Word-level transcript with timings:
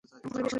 তোমার 0.03 0.21
বিষয় 0.23 0.39
না? 0.39 0.49